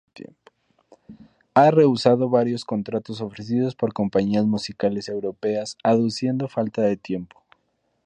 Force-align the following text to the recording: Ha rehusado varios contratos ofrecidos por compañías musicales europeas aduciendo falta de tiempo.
Ha 1.53 1.69
rehusado 1.69 2.27
varios 2.31 2.65
contratos 2.65 3.21
ofrecidos 3.21 3.75
por 3.75 3.93
compañías 3.93 4.45
musicales 4.47 5.07
europeas 5.07 5.77
aduciendo 5.83 6.47
falta 6.47 6.81
de 6.81 6.97
tiempo. 6.97 7.39